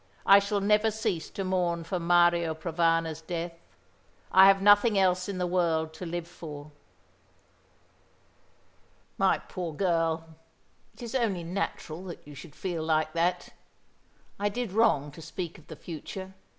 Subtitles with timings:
[0.25, 3.53] "I shall never cease to mourn for Mario Provana's death.
[4.31, 6.71] I have nothing else in the world to live for."
[9.19, 10.25] "My poor girl.
[10.95, 13.49] It is only natural that you should feel like that.
[14.39, 16.33] I did wrong to speak of the future.